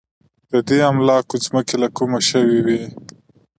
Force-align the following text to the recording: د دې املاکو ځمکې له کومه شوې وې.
د 0.51 0.53
دې 0.67 0.79
املاکو 0.91 1.35
ځمکې 1.45 1.75
له 1.83 1.87
کومه 1.97 2.19
شوې 2.29 2.59
وې. 2.65 2.81